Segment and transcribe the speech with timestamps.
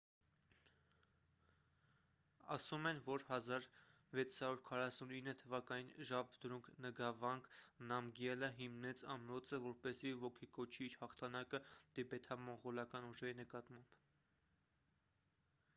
[2.55, 7.51] ասում են որ 1649 թվականին ժաբդրունգ նգավանգ
[7.93, 11.61] նամգյելը հիմնեց ամրոցը որպեսզի ոգեկոչի իր հաղթանակը
[11.99, 13.97] տիբեթամոնղոլական ուժերի նկատմամբ